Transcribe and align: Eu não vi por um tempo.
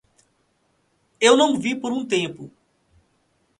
Eu 1.19 1.37
não 1.37 1.59
vi 1.59 1.75
por 1.75 1.93
um 1.93 2.03
tempo. 2.03 2.49